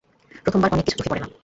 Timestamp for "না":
1.21-1.27